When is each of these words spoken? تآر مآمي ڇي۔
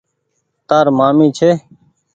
تآر 0.67 0.85
مآمي 0.97 1.27
ڇي۔ 1.37 1.49